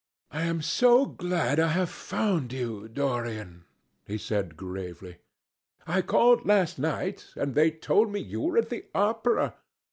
[0.31, 3.65] "I am so glad I have found you, Dorian,"
[4.07, 5.17] he said gravely.
[5.85, 9.53] "I called last night, and they told me you were at the opera.